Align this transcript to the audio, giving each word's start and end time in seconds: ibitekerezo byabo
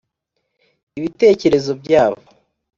ibitekerezo 0.97 1.71
byabo 1.81 2.19